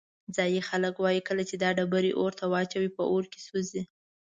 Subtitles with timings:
[0.35, 3.83] ځایی خلک وایي کله چې دا ډبرې اور ته واچوې په اور کې سوځي.